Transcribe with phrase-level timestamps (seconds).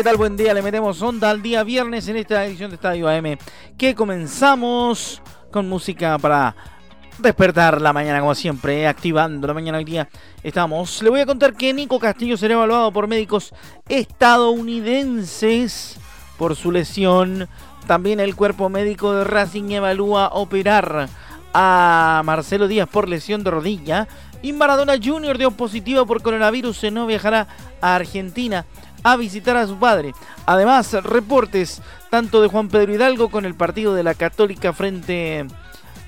[0.00, 0.16] ¿Qué tal?
[0.16, 0.54] Buen día.
[0.54, 3.36] Le metemos onda al día viernes en esta edición de Estadio AM.
[3.76, 6.56] Que comenzamos con música para
[7.18, 10.08] despertar la mañana, como siempre, activando la mañana hoy día.
[10.42, 11.02] Estamos.
[11.02, 13.52] Le voy a contar que Nico Castillo será evaluado por médicos
[13.90, 15.98] estadounidenses
[16.38, 17.46] por su lesión.
[17.86, 21.10] También el cuerpo médico de Racing evalúa operar
[21.52, 24.08] a Marcelo Díaz por lesión de rodilla.
[24.40, 25.36] Y Maradona Jr.
[25.36, 27.48] dio positivo por coronavirus, se no viajará
[27.82, 28.64] a Argentina
[29.02, 30.12] a visitar a su padre.
[30.46, 35.46] Además, reportes tanto de Juan Pedro Hidalgo con el partido de la Católica frente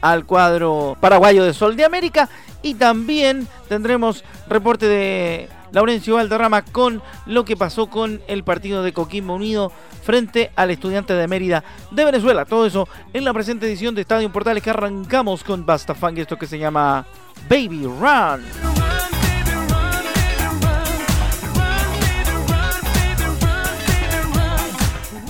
[0.01, 2.29] al cuadro paraguayo de Sol de América
[2.63, 8.93] y también tendremos reporte de Laurencio Valderrama con lo que pasó con el partido de
[8.93, 12.45] Coquimbo Unido frente al estudiante de Mérida de Venezuela.
[12.45, 16.37] Todo eso en la presente edición de Estadio Portales que arrancamos con Basta Fang, esto
[16.37, 17.07] que se llama
[17.49, 19.22] Baby Run.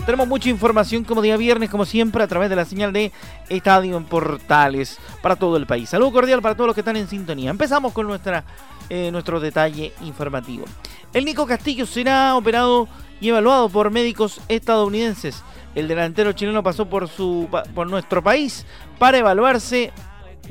[0.05, 3.12] Tenemos mucha información como día viernes, como siempre, a través de la señal de
[3.48, 5.91] Estadio en Portales para todo el país.
[5.91, 7.50] Saludo cordial para todos los que están en sintonía.
[7.50, 8.42] Empezamos con nuestra,
[8.91, 10.64] eh, nuestro detalle informativo.
[11.14, 12.89] El Nico Castillo será operado
[13.20, 15.44] y evaluado por médicos estadounidenses.
[15.77, 18.66] El delantero chileno pasó por, su, por nuestro país
[18.98, 19.92] para evaluarse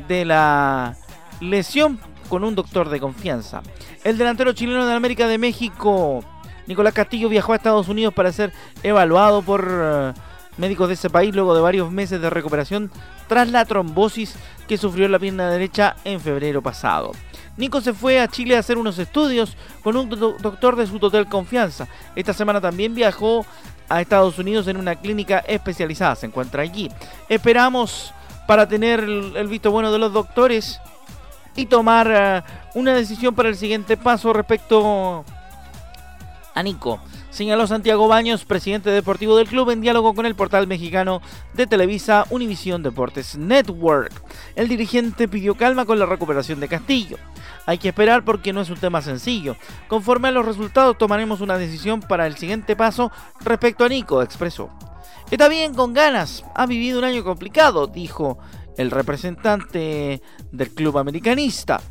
[0.08, 0.96] de la
[1.42, 2.00] lesión
[2.30, 3.62] con un doctor de confianza.
[4.06, 6.24] El delantero chileno de América de México
[6.68, 10.14] Nicolás Castillo viajó a Estados Unidos para ser evaluado por eh,
[10.58, 12.92] médicos de ese país luego de varios meses de recuperación
[13.28, 14.36] tras la trombosis
[14.68, 17.12] que sufrió la pierna derecha en febrero pasado.
[17.58, 21.28] Nico se fue a Chile a hacer unos estudios con un doctor de su total
[21.28, 21.88] confianza.
[22.16, 23.46] Esta semana también viajó
[23.90, 26.16] a Estados Unidos en una clínica especializada.
[26.16, 26.90] Se encuentra allí.
[27.28, 28.14] Esperamos
[28.48, 30.80] para tener el, visto bueno de los doctores
[31.56, 32.44] y tomar eh,
[32.76, 35.26] una decisión para el siguiente paso respecto
[36.54, 37.00] a Nico.
[37.30, 41.22] Señaló Santiago Baños, presidente deportivo del club, en diálogo con el portal mexicano
[41.54, 44.12] de Televisa Univisión Deportes Network.
[44.56, 47.18] El dirigente pidió calma con la recuperación de Castillo.
[47.66, 49.56] Hay que esperar porque no es un tema sencillo.
[49.88, 54.70] Conforme a los resultados tomaremos una decisión para el siguiente paso respecto a Nico, expresó.
[55.30, 58.38] Está bien con ganas, ha vivido un año complicado, dijo
[58.78, 61.82] el representante del club americanista,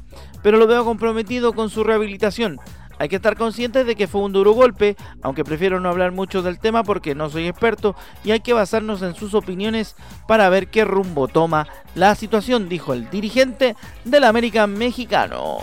[0.43, 2.59] pero lo veo comprometido con su rehabilitación.
[3.01, 6.43] Hay que estar conscientes de que fue un duro golpe, aunque prefiero no hablar mucho
[6.43, 9.97] del tema porque no soy experto y hay que basarnos en sus opiniones
[10.29, 13.75] para ver qué rumbo toma la situación, dijo el dirigente
[14.05, 15.61] del América mexicano.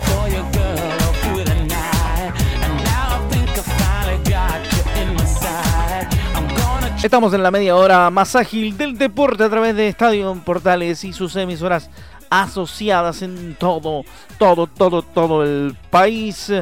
[7.00, 11.12] Estamos en la media hora más ágil del deporte a través de Estadio Portales y
[11.12, 11.88] sus emisoras
[12.30, 14.04] asociadas en todo,
[14.38, 16.52] todo, todo, todo el país.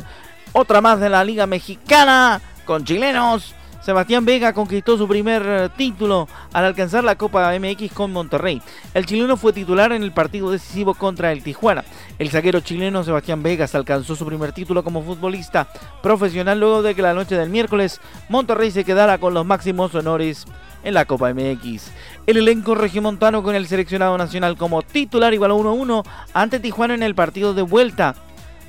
[0.53, 3.55] Otra más de la Liga Mexicana con chilenos.
[3.87, 8.61] Sebastián Vega conquistó su primer eh, título al alcanzar la Copa MX con Monterrey.
[8.95, 11.85] El chileno fue titular en el partido decisivo contra el Tijuana.
[12.19, 15.69] El zaguero chileno Sebastián Vegas alcanzó su primer título como futbolista
[16.03, 20.47] profesional luego de que la noche del miércoles Monterrey se quedara con los máximos honores
[20.83, 21.93] en la Copa MX.
[22.27, 27.05] El elenco regiomontano con el seleccionado nacional como titular igual a 1-1 ante Tijuana en
[27.05, 28.17] el partido de vuelta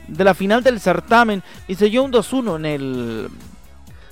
[0.07, 3.29] de la final del certamen y selló un 2-1 en el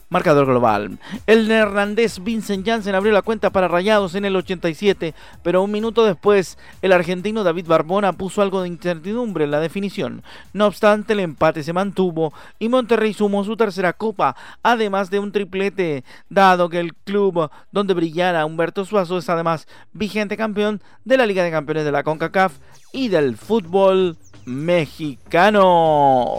[0.10, 0.98] marcador global.
[1.28, 6.06] El neerlandés Vincent Janssen abrió la cuenta para Rayados en el 87, pero un minuto
[6.06, 10.24] después el argentino David Barbona puso algo de incertidumbre en la definición.
[10.54, 15.32] No obstante, el empate se mantuvo y Monterrey sumó su tercera copa, además de un
[15.32, 21.26] triplete, dado que el club donde brillara Humberto Suazo es además vigente campeón de la
[21.26, 22.54] Liga de Campeones de la CONCACAF
[22.94, 26.38] y del fútbol mexicano.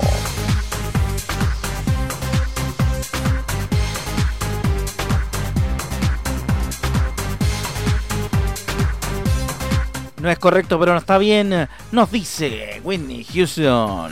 [10.20, 11.68] No es correcto, pero no está bien.
[11.92, 14.10] Nos dice Whitney Houston.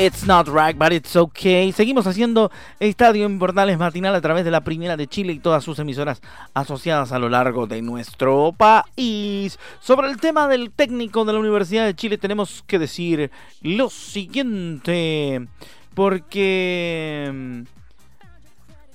[0.00, 1.72] It's not right, but it's okay.
[1.72, 5.62] Seguimos haciendo Estadio en Portales Matinal a través de la Primera de Chile y todas
[5.62, 6.22] sus emisoras
[6.54, 9.58] asociadas a lo largo de nuestro país.
[9.78, 13.30] Sobre el tema del técnico de la Universidad de Chile tenemos que decir
[13.60, 15.46] lo siguiente.
[15.92, 17.62] Porque mm,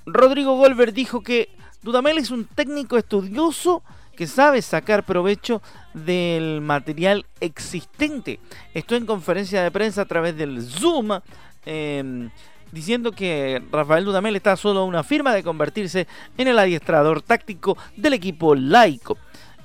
[0.07, 1.49] Rodrigo Golver dijo que
[1.83, 3.83] Dudamel es un técnico estudioso
[4.15, 5.61] que sabe sacar provecho
[5.93, 8.39] del material existente.
[8.73, 11.19] Estoy en conferencia de prensa a través del Zoom.
[11.65, 12.29] Em,
[12.71, 16.07] diciendo que Rafael Dudamel está solo a una firma de convertirse
[16.37, 19.17] en el adiestrador táctico del equipo laico.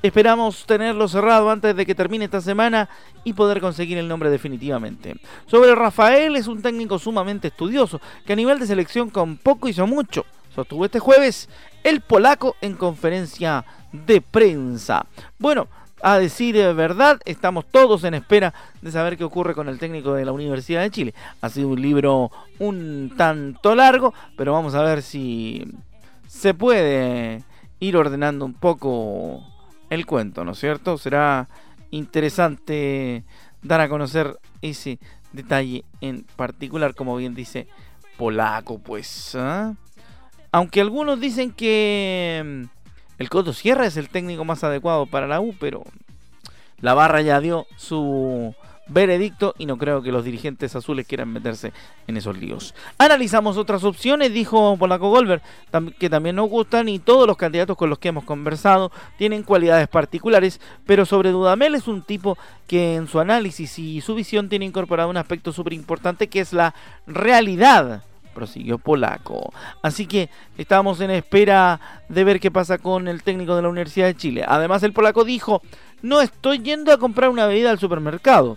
[0.03, 2.89] Esperamos tenerlo cerrado antes de que termine esta semana
[3.23, 5.17] y poder conseguir el nombre definitivamente.
[5.47, 9.87] Sobre Rafael es un técnico sumamente estudioso, que a nivel de selección con poco hizo
[9.87, 10.25] mucho.
[10.55, 11.49] Sostuvo este jueves
[11.85, 15.07] el polaco en conferencia de prensa.
[15.39, 15.69] Bueno,
[16.03, 20.25] a decir verdad, estamos todos en espera de saber qué ocurre con el técnico de
[20.25, 21.15] la Universidad de Chile.
[21.41, 25.67] Ha sido un libro un tanto largo, pero vamos a ver si
[26.27, 27.45] se puede
[27.81, 29.43] ir ordenando un poco
[29.91, 30.97] el cuento, ¿no es cierto?
[30.97, 31.49] Será
[31.91, 33.25] interesante
[33.63, 34.99] dar a conocer ese
[35.33, 37.67] detalle en particular, como bien dice
[38.17, 39.35] Polaco, pues.
[39.35, 39.75] ¿ah?
[40.53, 42.67] Aunque algunos dicen que
[43.21, 45.85] el Coto Sierra es el técnico más adecuado para la U, pero
[46.81, 48.55] la barra ya dio su
[48.87, 51.75] veredicto y no creo que los dirigentes azules quieran meterse
[52.07, 52.75] en esos líos.
[52.97, 55.43] Analizamos otras opciones, dijo Polaco Golver,
[55.99, 59.87] que también nos gustan y todos los candidatos con los que hemos conversado tienen cualidades
[59.89, 64.65] particulares, pero sobre Dudamel es un tipo que en su análisis y su visión tiene
[64.65, 66.75] incorporado un aspecto súper importante que es la
[67.07, 68.03] realidad
[68.41, 69.53] prosiguió Polaco.
[69.83, 71.79] Así que estamos en espera
[72.09, 74.45] de ver qué pasa con el técnico de la Universidad de Chile.
[74.49, 75.61] Además, el polaco dijo,
[76.01, 78.57] no estoy yendo a comprar una bebida al supermercado.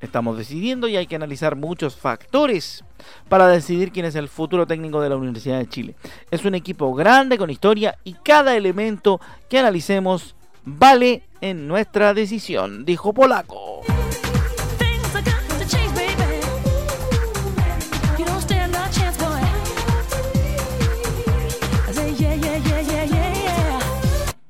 [0.00, 2.84] Estamos decidiendo y hay que analizar muchos factores
[3.28, 5.94] para decidir quién es el futuro técnico de la Universidad de Chile.
[6.30, 9.20] Es un equipo grande con historia y cada elemento
[9.50, 13.82] que analicemos vale en nuestra decisión, dijo Polaco.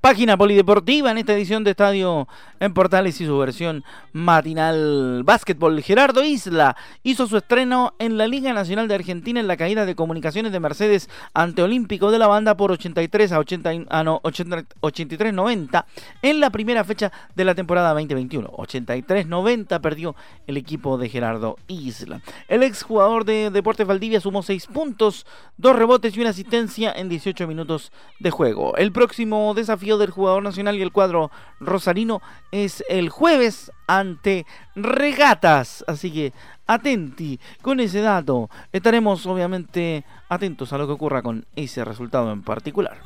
[0.03, 2.27] Página polideportiva en esta edición de Estadio
[2.63, 3.83] en Portales y su versión
[4.13, 5.83] matinal básquetbol.
[5.83, 9.97] Gerardo Isla hizo su estreno en la Liga Nacional de Argentina en la caída de
[9.97, 15.85] comunicaciones de Mercedes ante Olímpico de la banda por 83 a 80, 83-90
[16.23, 18.49] en la primera fecha de la temporada 2021.
[18.49, 20.15] 83-90 perdió
[20.47, 22.21] el equipo de Gerardo Isla.
[22.47, 25.27] El exjugador de Deportes Valdivia sumó 6 puntos,
[25.57, 28.77] 2 rebotes y una asistencia en 18 minutos de juego.
[28.77, 34.47] El próximo desafío del jugador nacional y el cuadro rosarino es el jueves ante
[34.77, 35.85] Regatas.
[35.89, 36.33] Así que
[36.67, 38.49] atenti con ese dato.
[38.71, 42.99] Estaremos obviamente atentos a lo que ocurra con ese resultado en particular.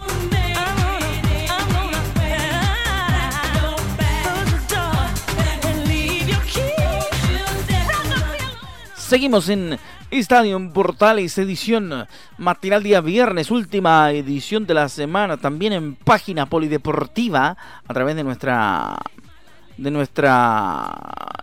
[8.96, 9.78] Seguimos en
[10.10, 12.06] Estadio Portales, edición
[12.38, 17.56] matinal día viernes, última edición de la semana, también en página polideportiva,
[17.87, 18.96] a través de nuestra
[19.76, 20.94] de nuestra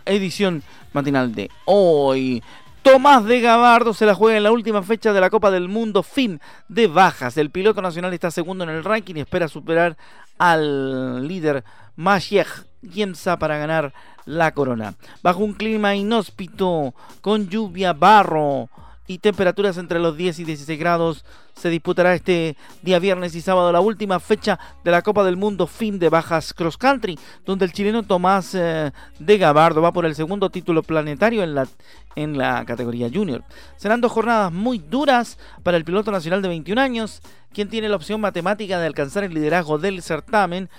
[0.06, 0.64] edición
[0.94, 2.44] matinal de hoy.
[2.82, 6.04] Tomás de Gabardo se la juega en la última fecha de la Copa del Mundo,
[6.04, 7.38] fin de bajas.
[7.38, 9.96] El piloto nacional está segundo en el ranking y espera superar
[10.38, 11.64] al líder
[11.96, 12.48] Maciej
[12.92, 13.94] Giemsa para ganar
[14.26, 14.96] la corona.
[15.22, 18.70] Bajo un clima inhóspito, con lluvia, barro
[19.08, 23.72] y temperaturas entre los 10 y 16 grados, se disputará este día viernes y sábado
[23.72, 27.74] la última fecha de la Copa del Mundo fin de bajas cross country, donde el
[27.74, 31.68] chileno Tomás eh, de Gabardo va por el segundo título planetario en la,
[32.16, 33.44] en la categoría junior.
[33.76, 37.22] Serán dos jornadas muy duras para el piloto nacional de 21 años,
[37.54, 40.70] quien tiene la opción matemática de alcanzar el liderazgo del certamen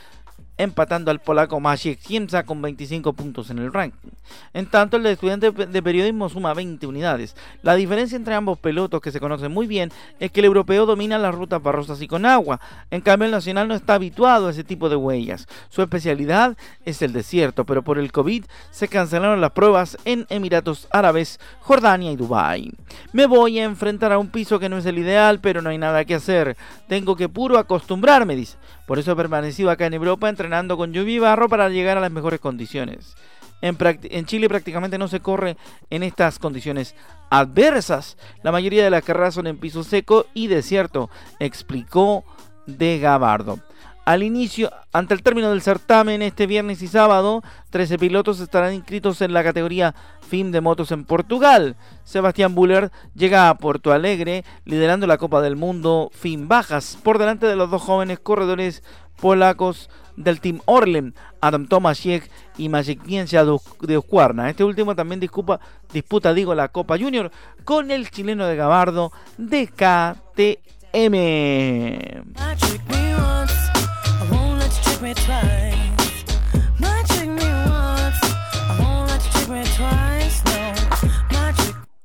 [0.56, 4.10] empatando al polaco Maciej Kiemsa con 25 puntos en el ranking.
[4.52, 7.36] En tanto, el estudiante de periodismo suma 20 unidades.
[7.62, 11.18] La diferencia entre ambos pelotos que se conocen muy bien es que el europeo domina
[11.18, 12.60] las rutas barrosas y con agua.
[12.90, 15.46] En cambio, el nacional no está habituado a ese tipo de huellas.
[15.68, 20.88] Su especialidad es el desierto, pero por el COVID se cancelaron las pruebas en Emiratos
[20.90, 22.72] Árabes, Jordania y Dubái.
[23.12, 25.78] Me voy a enfrentar a un piso que no es el ideal, pero no hay
[25.78, 26.56] nada que hacer.
[26.88, 28.56] Tengo que puro acostumbrarme, dice.
[28.86, 32.02] Por eso he permanecido acá en Europa entrenando con lluvia y barro para llegar a
[32.02, 33.16] las mejores condiciones.
[33.62, 35.56] En, Chile prácticamente no se corre
[35.88, 36.94] en estas condiciones
[37.30, 38.18] adversas.
[38.42, 41.08] La mayoría de las carreras son en piso seco y desierto,
[41.38, 42.24] explicó
[42.66, 43.58] De Gabardo.
[44.04, 49.22] Al inicio, ante el término del certamen este viernes y sábado, 13 pilotos estarán inscritos
[49.22, 49.94] en la categoría
[50.28, 51.76] FIM de motos en Portugal.
[52.02, 57.46] Sebastián Buller llega a Porto Alegre liderando la Copa del Mundo FIM Bajas por delante
[57.46, 58.82] de los dos jóvenes corredores
[59.18, 64.50] polacos del Team Orlen, Adam Tomasiek y Magic de Uscuarna.
[64.50, 65.60] Este último también disputa,
[65.92, 67.30] disputa digo, la Copa Junior
[67.64, 71.14] con el chileno de Gabardo de KTM.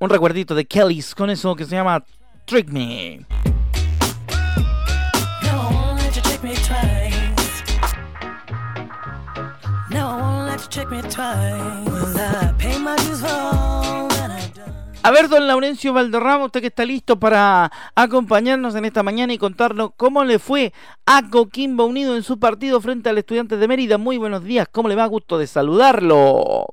[0.02, 2.04] Un recuerdito de Kelly's con eso que se llama
[2.46, 3.26] Trick Me.
[15.02, 19.38] A ver, don Laurencio Valderrama, usted que está listo para acompañarnos en esta mañana y
[19.38, 20.74] contarnos cómo le fue
[21.06, 23.98] a Coquimbo Unido en su partido frente al estudiante de Mérida.
[23.98, 25.06] Muy buenos días, ¿cómo le va?
[25.08, 26.68] Gusto de saludarlo.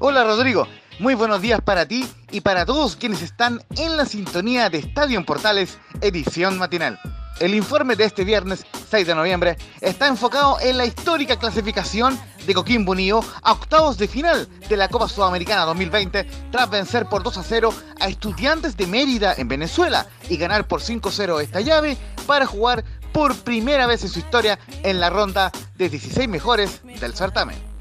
[0.00, 4.70] Hola Rodrigo, muy buenos días para ti y para todos quienes están en la sintonía
[4.70, 6.98] de Estadio en Portales, edición matinal.
[7.40, 12.54] El informe de este viernes 6 de noviembre está enfocado en la histórica clasificación de
[12.54, 17.38] Coquimbo Unido a octavos de final de la Copa Sudamericana 2020 tras vencer por 2
[17.38, 21.60] a 0 a Estudiantes de Mérida en Venezuela y ganar por 5 a 0 esta
[21.60, 21.96] llave
[22.26, 27.14] para jugar por primera vez en su historia en la ronda de 16 mejores del
[27.14, 27.73] certamen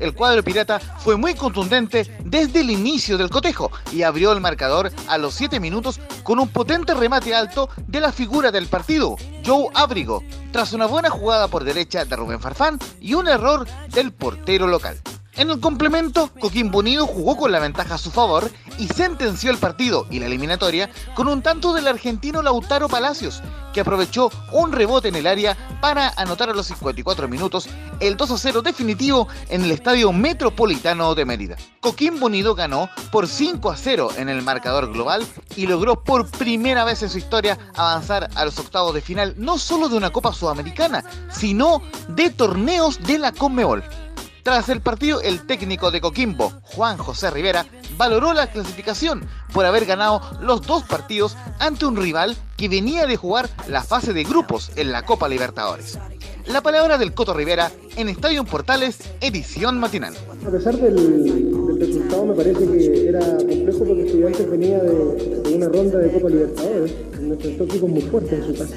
[0.00, 4.90] el cuadro pirata fue muy contundente desde el inicio del cotejo y abrió el marcador
[5.08, 9.68] a los 7 minutos con un potente remate alto de la figura del partido, Joe
[9.74, 10.22] Abrigo,
[10.52, 15.00] tras una buena jugada por derecha de Rubén Farfán y un error del portero local.
[15.36, 19.58] En el complemento, Coquimbo Unido jugó con la ventaja a su favor y sentenció el
[19.58, 25.08] partido y la eliminatoria con un tanto del argentino Lautaro Palacios, que aprovechó un rebote
[25.08, 29.64] en el área para anotar a los 54 minutos el 2 a 0 definitivo en
[29.64, 31.56] el Estadio Metropolitano de Mérida.
[31.80, 35.26] Coquimbo Unido ganó por 5 a 0 en el marcador global
[35.56, 39.58] y logró por primera vez en su historia avanzar a los octavos de final no
[39.58, 43.82] solo de una Copa Sudamericana, sino de torneos de la Conmebol.
[44.44, 47.64] Tras el partido, el técnico de Coquimbo, Juan José Rivera,
[47.96, 53.16] valoró la clasificación por haber ganado los dos partidos ante un rival que venía de
[53.16, 55.98] jugar la fase de grupos en la Copa Libertadores.
[56.46, 60.14] La palabra del Coto Rivera en Estadio Portales, edición matinal.
[60.46, 65.98] A pesar del, resultado, me parece que era complejo porque Estudiantes venía de, una ronda
[66.00, 68.76] de Copa Libertadores, nuestro equipo muy fuerte en su casa.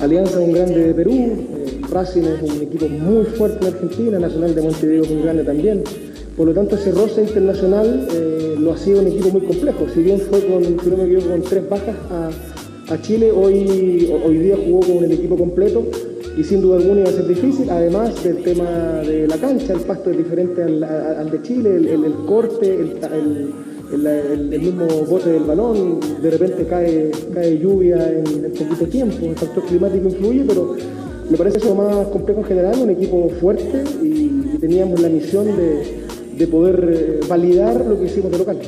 [0.00, 4.54] Alianza un grande de Perú, eh, Racing es un equipo muy fuerte en Argentina, Nacional
[4.54, 5.82] de Montevideo es un grande también.
[6.36, 9.86] Por lo tanto, ese roce internacional eh, lo hacía un equipo muy complejo.
[9.92, 12.30] Si bien fue con, si no me equivoco, con tres bajas a,
[13.02, 15.84] Chile, hoy, hoy día jugó con el equipo completo
[16.36, 19.80] y sin duda alguna iba a ser difícil, además del tema de la cancha, el
[19.80, 23.52] pasto es diferente al, de Chile, el, corte, el
[23.92, 29.36] el, mismo bote del balón, de repente cae, cae lluvia en, en poquito tiempo, el
[29.36, 30.76] factor climático influye, pero
[31.30, 36.06] me parece eso más complejo en general, un equipo fuerte y, teníamos la misión de,
[36.34, 38.58] de poder eh, validar lo que hicimos de local.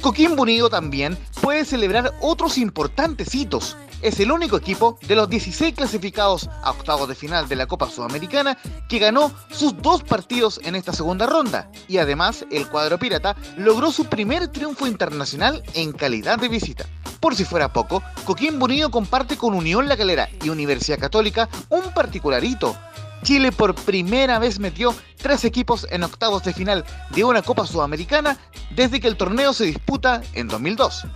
[0.00, 5.74] Coquimbo Unido también puede celebrar otros importantes hitos es el único equipo de los 16
[5.74, 10.74] clasificados a octavos de final de la Copa Sudamericana que ganó sus dos partidos en
[10.76, 11.70] esta segunda ronda.
[11.88, 16.86] Y además, el cuadro pirata logró su primer triunfo internacional en calidad de visita.
[17.20, 21.92] Por si fuera poco, Coquimbo Unido comparte con Unión La Calera y Universidad Católica un
[21.94, 22.76] particularito.
[23.22, 28.38] Chile por primera vez metió tres equipos en octavos de final de una Copa Sudamericana
[28.70, 31.06] desde que el torneo se disputa en 2002.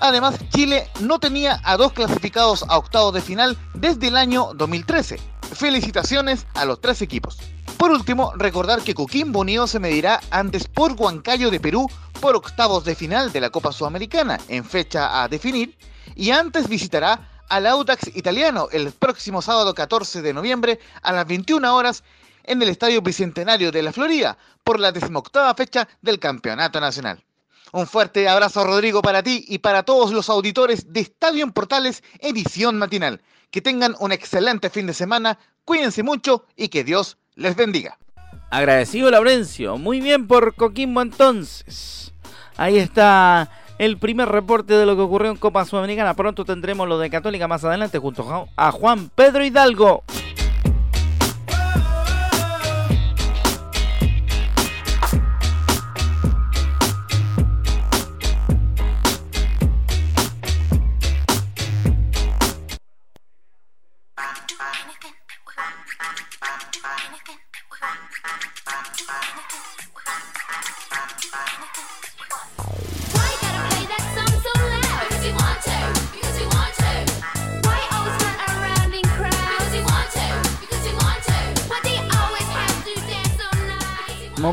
[0.00, 5.18] Además, Chile no tenía a dos clasificados a octavos de final desde el año 2013.
[5.54, 7.38] Felicitaciones a los tres equipos.
[7.76, 11.88] Por último, recordar que Coquimbo Unido se medirá antes por Huancayo de Perú
[12.20, 15.76] por octavos de final de la Copa Sudamericana en fecha a definir
[16.16, 21.74] y antes visitará al Audax italiano el próximo sábado 14 de noviembre a las 21
[21.74, 22.02] horas
[22.44, 27.22] en el Estadio Bicentenario de la Florida por la decimoctava fecha del Campeonato Nacional.
[27.72, 32.02] Un fuerte abrazo, Rodrigo, para ti y para todos los auditores de Estadio en Portales,
[32.20, 33.20] edición matinal.
[33.50, 37.98] Que tengan un excelente fin de semana, cuídense mucho y que Dios les bendiga.
[38.50, 39.76] Agradecido, Laurencio.
[39.76, 42.12] Muy bien por Coquimbo entonces.
[42.56, 46.14] Ahí está el primer reporte de lo que ocurrió en Copa Sudamericana.
[46.14, 50.04] Pronto tendremos lo de Católica más adelante junto a Juan Pedro Hidalgo.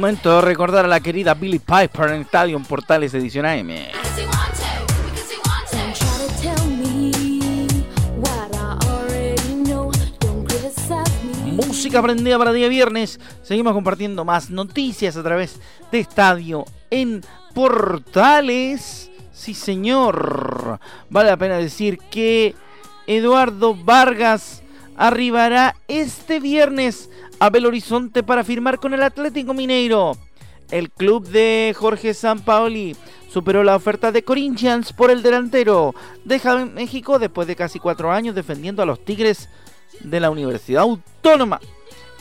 [0.06, 3.70] Momento recordar a la querida Billy Piper en Estadio Portales Edición AM.
[11.56, 13.20] Música aprendida para día viernes.
[13.42, 15.60] Seguimos compartiendo más noticias a través
[15.92, 17.22] de Estadio en
[17.56, 19.10] Portales.
[19.32, 20.80] Sí, señor.
[21.10, 22.54] Vale la pena decir que
[23.08, 24.62] Eduardo Vargas
[24.98, 27.10] arribará este viernes
[27.40, 30.18] a Belo Horizonte para firmar con el Atlético Mineiro.
[30.72, 32.96] El club de Jorge Sampaoli
[33.30, 35.94] superó la oferta de Corinthians por el delantero.
[36.24, 39.50] Deja México después de casi cuatro años defendiendo a los Tigres
[40.02, 41.60] de la Universidad Autónoma.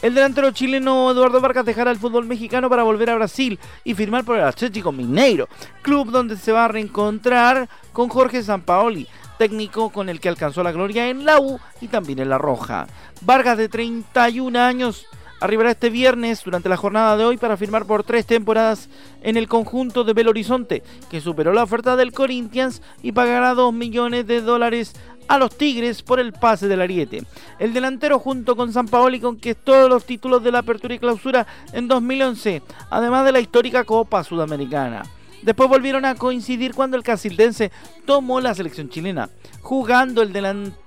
[0.02, 4.24] El delantero chileno Eduardo Vargas dejará el fútbol mexicano para volver a Brasil y firmar
[4.24, 5.48] por el Atlético Mineiro,
[5.80, 10.72] club donde se va a reencontrar con Jorge Sampaoli, técnico con el que alcanzó la
[10.72, 12.86] gloria en la U y también en la Roja.
[13.22, 15.06] Vargas, de 31 años,
[15.40, 18.88] arribará este viernes durante la jornada de hoy para firmar por tres temporadas
[19.22, 23.72] en el conjunto de Belo Horizonte, que superó la oferta del Corinthians y pagará 2
[23.72, 24.94] millones de dólares
[25.28, 27.24] a los Tigres por el pase del Ariete.
[27.58, 31.88] El delantero junto con San Paoli conquistó los títulos de la apertura y clausura en
[31.88, 35.02] 2011, además de la histórica Copa Sudamericana.
[35.44, 37.70] Después volvieron a coincidir cuando el casildense
[38.06, 39.28] tomó la selección chilena,
[39.60, 40.32] jugando el,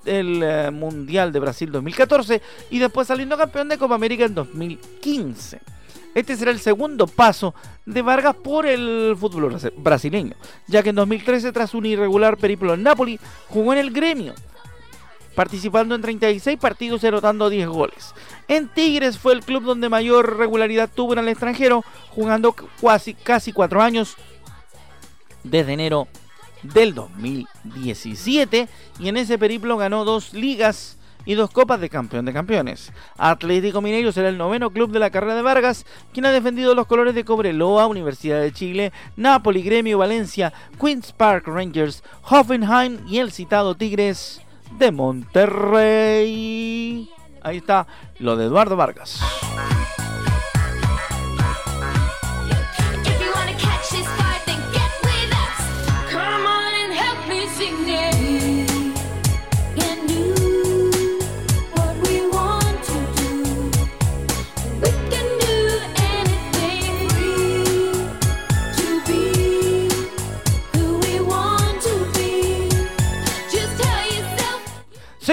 [0.05, 5.59] eh, Mundial de Brasil 2014 y después saliendo campeón de Copa América en 2015.
[6.15, 7.53] Este será el segundo paso
[7.85, 10.35] de Vargas por el fútbol brasileño,
[10.65, 14.33] ya que en 2013, tras un irregular periplo en Napoli, jugó en el gremio,
[15.35, 18.15] participando en 36 partidos y anotando 10 goles.
[18.47, 23.53] En Tigres fue el club donde mayor regularidad tuvo en el extranjero, jugando casi, casi
[23.53, 24.17] 4 años
[25.49, 26.07] desde enero
[26.63, 28.67] del 2017
[28.99, 32.91] y en ese periplo ganó dos ligas y dos copas de campeón de campeones.
[33.17, 36.87] Atlético Mineiro será el noveno club de la carrera de Vargas, quien ha defendido los
[36.87, 43.33] colores de Cobreloa, Universidad de Chile, Napoli, Gremio, Valencia, Queens Park Rangers, Hoffenheim y el
[43.33, 44.41] citado Tigres
[44.79, 46.07] de Monterrey.
[47.43, 47.87] Ahí está
[48.19, 49.19] lo de Eduardo Vargas.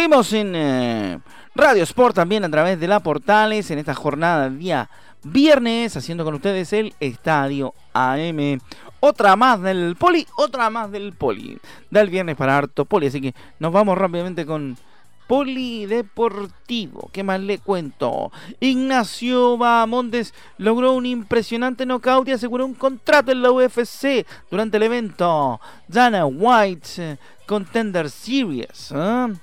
[0.04, 1.18] Seguimos en eh,
[1.54, 4.90] Radio Sport también a través de la Portales en esta jornada día
[5.22, 8.60] viernes, haciendo con ustedes el Estadio AM.
[9.00, 11.58] Otra más del Poli, otra más del Poli.
[11.88, 14.76] Del viernes para harto Poli, así que nos vamos rápidamente con
[15.26, 17.08] Polideportivo.
[17.10, 18.30] ¿Qué más le cuento?
[18.60, 24.82] Ignacio Bahamondes logró un impresionante knockout y aseguró un contrato en la UFC durante el
[24.82, 28.92] evento Dana White Contender Series.
[28.94, 29.34] ¿eh?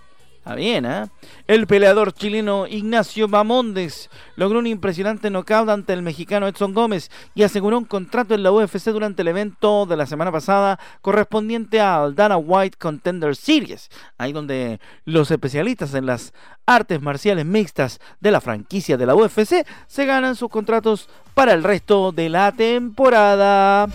[0.41, 1.05] Está bien, ¿eh?
[1.45, 7.43] El peleador chileno Ignacio Mamondes logró un impresionante knockout ante el mexicano Edson Gómez y
[7.43, 12.15] aseguró un contrato en la UFC durante el evento de la semana pasada correspondiente al
[12.15, 16.33] Dana White Contender Series, ahí donde los especialistas en las
[16.65, 21.63] artes marciales mixtas de la franquicia de la UFC se ganan sus contratos para el
[21.63, 23.87] resto de la temporada.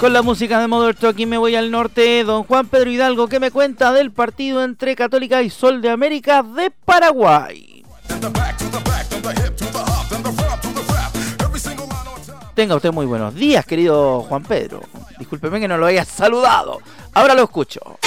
[0.00, 2.24] Con la música de Mother Talking me voy al norte.
[2.24, 6.42] Don Juan Pedro Hidalgo, ¿qué me cuenta del partido entre Católica y Sol de América
[6.42, 7.84] de Paraguay?
[12.54, 14.80] Tenga usted muy buenos días, querido Juan Pedro.
[15.18, 16.78] Discúlpeme que no lo haya saludado.
[17.12, 17.98] Ahora lo escucho.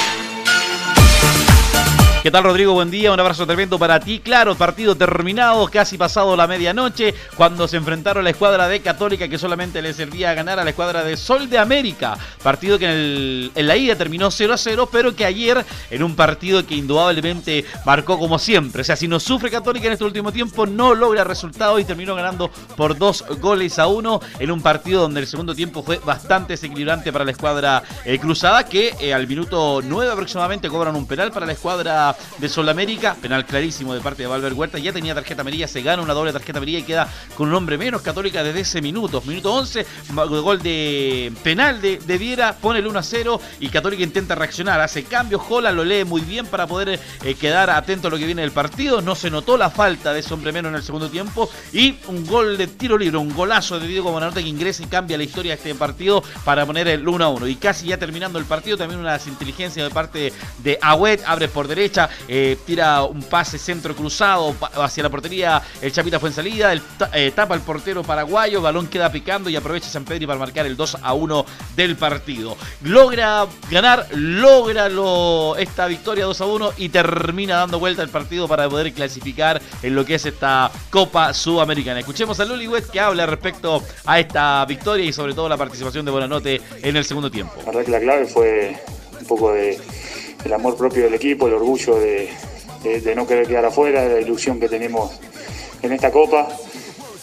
[2.24, 2.72] ¿Qué tal Rodrigo?
[2.72, 4.22] Buen día, un abrazo tremendo para ti.
[4.22, 9.38] Claro, partido terminado, casi pasado la medianoche, cuando se enfrentaron la escuadra de Católica que
[9.38, 12.18] solamente le servía a ganar a la escuadra de Sol de América.
[12.42, 16.66] Partido que en, la ida terminó 0 a 0, pero que ayer en un partido
[16.66, 18.84] que indudablemente marcó como siempre.
[18.84, 22.16] O sea, si no sufre Católica en este último tiempo, no logra resultado y terminó
[22.16, 26.54] ganando por dos goles a uno en un partido donde el segundo tiempo fue bastante
[26.54, 31.30] desequilibrante para la escuadra eh, cruzada, que eh, al minuto 9 aproximadamente cobran un penal
[31.34, 33.16] para la escuadra De Sudamérica.
[33.16, 34.78] Penal clarísimo de parte de Valver Huerta.
[34.78, 37.78] Ya tenía tarjeta amarilla, se gana una doble tarjeta amarilla y queda con un hombre
[37.78, 39.22] menos Católica desde ese minuto.
[39.26, 44.04] Minuto 11, gol de penal de, de Viera, pone el 1 a 0 y Católica
[44.04, 44.80] intenta reaccionar.
[44.82, 48.26] Hace cambios, Jola lo lee muy bien para poder eh, quedar atento a lo que
[48.26, 49.02] viene del partido.
[49.02, 52.26] No se notó la falta de ese hombre menos en el segundo tiempo y un
[52.26, 55.52] gol de tiro libre, un golazo de Diego Bonanote que ingresa y cambia la historia
[55.52, 57.48] de este partido para poner el 1 a 1.
[57.48, 61.68] Y casi ya terminando el partido, también una inteligencia de parte de Agüet, abre por
[61.68, 66.74] derecha, eh, tira un pase centro cruzado hacia la portería, el Chapita fue en salida,
[66.74, 66.82] el,
[67.14, 70.76] eh, tapa el portero paraguayo, balón queda picando y aprovecha San Pedro para marcar el
[70.76, 72.58] 2 a 1 del partido.
[72.84, 78.48] Logra ganar, logra lo, esta victoria 2 a 1 y termina dando vuelta el partido
[78.48, 82.00] para poder clasificar en lo que es esta Copa Sudamericana.
[82.00, 86.06] Escuchemos a Luli West que habla respecto a esta victoria y sobre todo la participación
[86.06, 87.54] de Bonanote en el segundo tiempo.
[87.66, 88.78] La verdad la clave fue
[89.20, 89.80] un poco de,
[90.46, 92.30] el amor propio del equipo, el orgullo de,
[92.84, 95.20] de, no querer quedar afuera, la ilusión que tenemos
[95.82, 96.48] en esta Copa.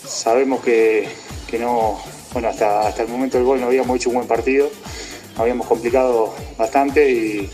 [0.06, 1.08] Sabemos que,
[1.48, 2.00] que no,
[2.32, 4.70] bueno, hasta, hasta el momento del gol no habíamos hecho un buen partido,
[5.36, 7.50] habíamos complicado bastante y,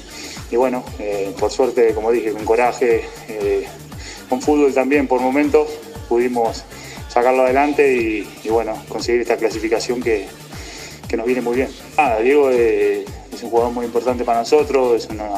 [0.51, 3.67] y bueno, eh, por suerte, como dije, con coraje, eh,
[4.29, 5.69] con fútbol también por momentos,
[6.09, 6.65] pudimos
[7.09, 10.27] sacarlo adelante y, y bueno, conseguir esta clasificación que,
[11.09, 11.69] que nos viene muy bien.
[11.97, 13.05] Ah, Diego eh,
[13.37, 15.29] es un jugador muy importante para nosotros, es una,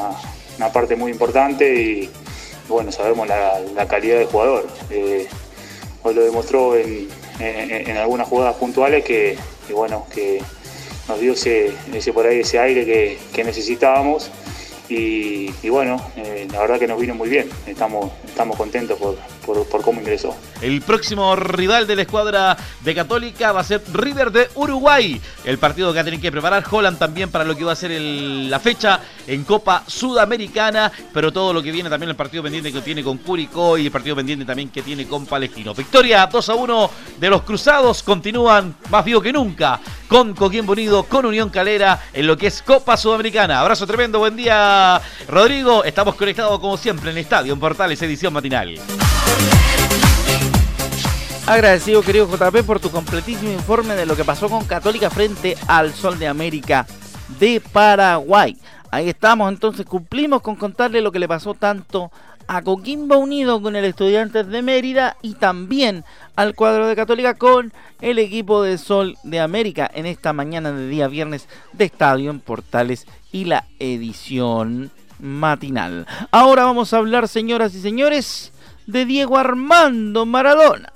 [0.57, 2.09] una parte muy importante y
[2.67, 4.67] bueno, sabemos la, la calidad de jugador.
[4.89, 5.27] Eh,
[6.03, 7.07] lo demostró en,
[7.39, 10.41] en, en, algunas jugadas puntuales que, que, bueno, que
[11.07, 14.31] nos dio ese, ese por ahí ese aire que, que necesitábamos
[14.89, 19.17] y, bueno, eh, la verdad que nos vino muy bien, estamos, estamos contentos por,
[19.67, 20.35] por, cómo ingresó.
[20.61, 25.57] El próximo rival de la escuadra de Católica va a ser River de Uruguay, el
[25.59, 28.59] partido que va a que preparar Holland también para lo que va a ser la
[28.59, 33.03] fecha en Copa Sudamericana, pero todo lo que viene también el partido pendiente que tiene
[33.03, 35.73] con Curicó y el partido pendiente también que tiene con Palestino.
[35.73, 41.03] Victoria 2 a 1 de los Cruzados, continúan más vivo que nunca con Coquimbo Unido,
[41.03, 43.61] con Unión Calera en lo que es Copa Sudamericana.
[43.61, 45.83] Abrazo tremendo, buen día Rodrigo.
[45.83, 48.75] Estamos conectados como siempre en el Estadio, en Portales, edición matinal.
[51.45, 55.93] Agradecido, querido JP, por tu completísimo informe de lo que pasó con Católica frente al
[55.93, 56.87] Sol de América
[57.39, 58.57] de Paraguay.
[58.91, 62.11] Ahí estamos, entonces cumplimos con contarle lo que le pasó tanto
[62.49, 66.03] a Coquimbo Unido con el Estudiantes de Mérida y también
[66.35, 70.87] al cuadro de Católica con el equipo de Sol de América en esta mañana de
[70.87, 76.07] día viernes de Estadio en Portales y la edición matinal.
[76.31, 78.51] Ahora vamos a hablar, señoras y señores,
[78.87, 80.91] de Diego Armando Maradona.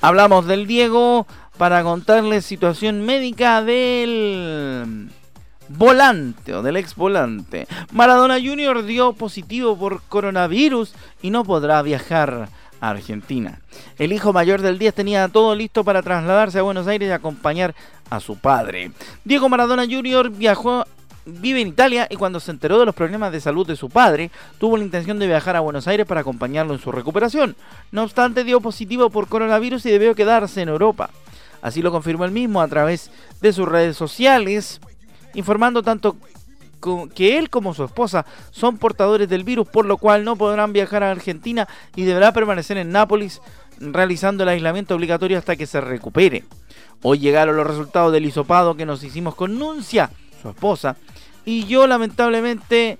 [0.00, 5.08] Hablamos del Diego para contarles situación médica del
[5.68, 7.66] volante o del ex volante.
[7.92, 8.84] Maradona Jr.
[8.84, 12.48] dio positivo por coronavirus y no podrá viajar
[12.80, 13.60] a Argentina.
[13.98, 17.74] El hijo mayor del 10 tenía todo listo para trasladarse a Buenos Aires y acompañar
[18.10, 18.92] a su padre.
[19.24, 20.30] Diego Maradona Jr.
[20.30, 20.84] viajó
[21.26, 24.30] vive en Italia y cuando se enteró de los problemas de salud de su padre,
[24.58, 27.56] tuvo la intención de viajar a Buenos Aires para acompañarlo en su recuperación.
[27.92, 31.10] No obstante, dio positivo por coronavirus y debió quedarse en Europa.
[31.64, 34.82] Así lo confirmó él mismo a través de sus redes sociales,
[35.32, 36.14] informando tanto
[37.14, 41.02] que él como su esposa son portadores del virus, por lo cual no podrán viajar
[41.02, 43.40] a Argentina y deberá permanecer en Nápoles
[43.80, 46.44] realizando el aislamiento obligatorio hasta que se recupere.
[47.00, 50.10] Hoy llegaron los resultados del hisopado que nos hicimos con Nuncia,
[50.42, 50.98] su esposa,
[51.46, 52.98] y yo lamentablemente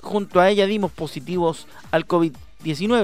[0.00, 2.32] junto a ella dimos positivos al COVID-19.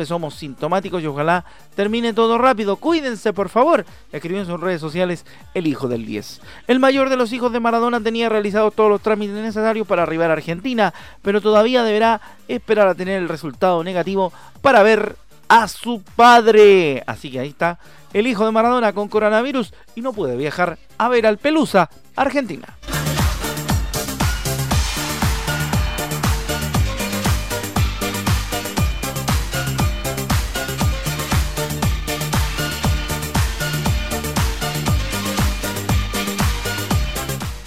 [0.05, 1.45] Somos sintomáticos y ojalá
[1.75, 2.77] termine todo rápido.
[2.77, 3.85] Cuídense, por favor.
[4.13, 6.41] Escribió en sus redes sociales el hijo del 10.
[6.67, 10.31] El mayor de los hijos de Maradona tenía realizados todos los trámites necesarios para arribar
[10.31, 15.17] a Argentina, pero todavía deberá esperar a tener el resultado negativo para ver
[15.49, 17.03] a su padre.
[17.07, 17.79] Así que ahí está
[18.13, 22.79] el hijo de Maradona con coronavirus y no puede viajar a ver al Pelusa, Argentina.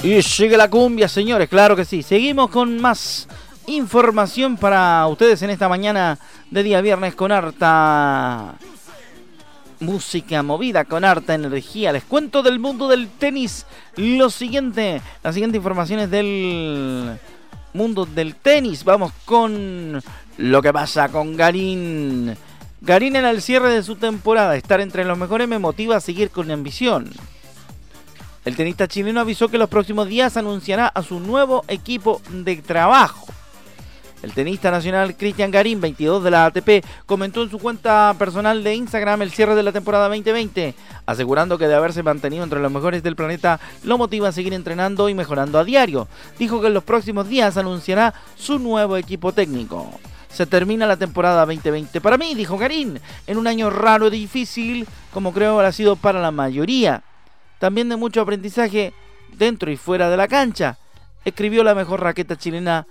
[0.03, 2.01] Y sigue la cumbia, señores, claro que sí.
[2.01, 3.27] Seguimos con más
[3.67, 6.17] información para ustedes en esta mañana
[6.49, 8.55] de día viernes con harta
[9.79, 11.91] música movida, con harta energía.
[11.91, 17.19] Les cuento del mundo del tenis lo siguiente, las siguientes informaciones del
[17.73, 18.83] mundo del tenis.
[18.83, 20.01] Vamos con
[20.37, 22.35] lo que pasa con Garín.
[22.81, 26.31] Garín en el cierre de su temporada, estar entre los mejores me motiva a seguir
[26.31, 27.07] con ambición.
[28.43, 33.27] El tenista chileno avisó que los próximos días anunciará a su nuevo equipo de trabajo.
[34.23, 38.75] El tenista nacional Cristian Garín, 22 de la ATP, comentó en su cuenta personal de
[38.75, 40.75] Instagram el cierre de la temporada 2020,
[41.05, 45.07] asegurando que de haberse mantenido entre los mejores del planeta lo motiva a seguir entrenando
[45.09, 46.07] y mejorando a diario.
[46.39, 49.99] Dijo que en los próximos días anunciará su nuevo equipo técnico.
[50.29, 54.87] Se termina la temporada 2020 para mí, dijo Garín, en un año raro y difícil,
[55.13, 57.03] como creo ha sido para la mayoría.
[57.61, 58.91] También de mucho aprendizaje
[59.37, 60.79] dentro y fuera de la cancha.
[61.23, 62.87] Escribió la mejor raqueta chilena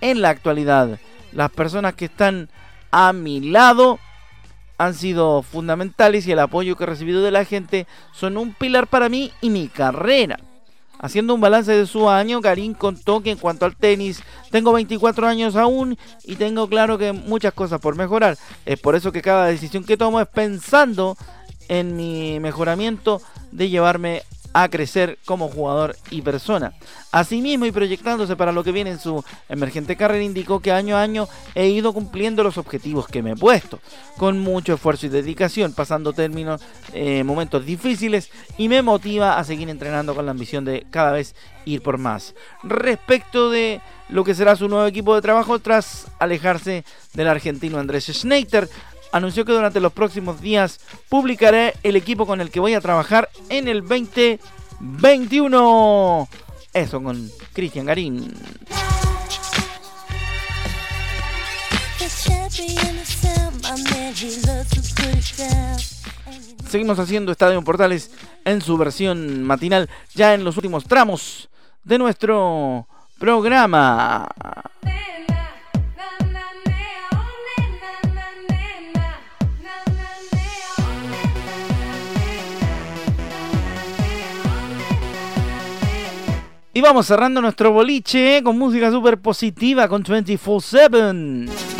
[0.00, 0.98] en la actualidad.
[1.32, 2.48] Las personas que están
[2.90, 3.98] a mi lado
[4.78, 8.86] han sido fundamentales y el apoyo que he recibido de la gente son un pilar
[8.86, 10.38] para mí y mi carrera.
[10.98, 15.28] Haciendo un balance de su año, Karim contó que en cuanto al tenis, tengo 24
[15.28, 18.38] años aún y tengo claro que muchas cosas por mejorar.
[18.64, 21.14] Es por eso que cada decisión que tomo es pensando
[21.68, 23.20] en mi mejoramiento
[23.52, 26.72] de llevarme a crecer como jugador y persona.
[27.12, 31.02] Asimismo y proyectándose para lo que viene en su emergente carrera, indicó que año a
[31.02, 33.78] año he ido cumpliendo los objetivos que me he puesto,
[34.16, 36.60] con mucho esfuerzo y dedicación, pasando términos,
[36.92, 41.34] eh, momentos difíciles y me motiva a seguir entrenando con la ambición de cada vez
[41.64, 42.34] ir por más.
[42.62, 48.06] Respecto de lo que será su nuevo equipo de trabajo tras alejarse del argentino Andrés
[48.06, 48.68] Schneider,
[49.12, 53.28] anunció que durante los próximos días publicaré el equipo con el que voy a trabajar
[53.48, 56.28] en el 2021.
[56.72, 58.34] Eso con Cristian Garín.
[66.68, 68.10] Seguimos haciendo Estadio Portales
[68.44, 71.48] en su versión matinal, ya en los últimos tramos
[71.84, 72.86] de nuestro
[73.18, 74.28] programa.
[86.78, 91.77] Y vamos cerrando nuestro boliche con música súper positiva con 24-7.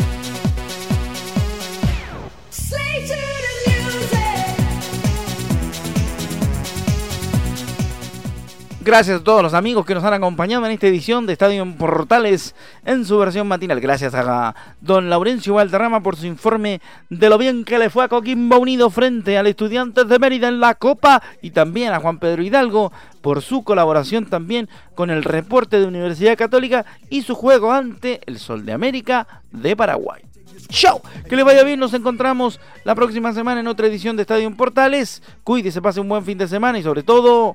[8.88, 12.54] Gracias a todos los amigos que nos han acompañado en esta edición de Estadio Portales
[12.86, 13.80] en su versión matinal.
[13.80, 18.08] Gracias a don Laurencio Valderrama por su informe de lo bien que le fue a
[18.08, 22.42] Coquimbo Unido frente al Estudiantes de Mérida en la Copa y también a Juan Pedro
[22.42, 28.22] Hidalgo por su colaboración también con el reporte de Universidad Católica y su juego ante
[28.24, 30.22] el Sol de América de Paraguay.
[30.70, 31.02] ¡Chao!
[31.28, 35.22] Que le vaya bien, nos encontramos la próxima semana en otra edición de Estadio Portales.
[35.44, 37.54] Cuídese, pase un buen fin de semana y sobre todo